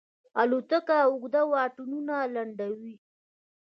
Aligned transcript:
الوتکه 0.41 0.97
اوږده 1.07 1.41
واټنونه 1.51 2.15
لنډوي. 2.35 2.93